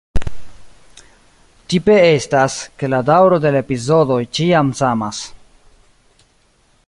[1.73, 5.23] Tipe estas, ke la daŭro de la epizodoj ĉiam samas.